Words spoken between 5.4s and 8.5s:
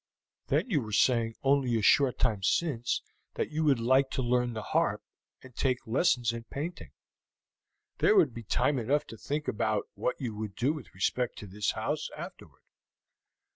and take lessons in painting. There would be